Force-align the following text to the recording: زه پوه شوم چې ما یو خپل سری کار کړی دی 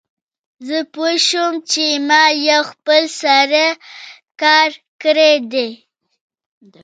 زه 0.67 0.77
پوه 0.93 1.13
شوم 1.27 1.53
چې 1.71 1.85
ما 2.07 2.23
یو 2.49 2.61
خپل 2.71 3.01
سری 3.19 3.67
کار 4.41 4.69
کړی 5.01 5.33
دی 5.51 5.69